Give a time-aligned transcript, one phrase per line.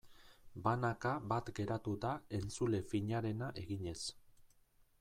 [0.67, 3.99] Banaka bat geratu da entzule finarena eginez.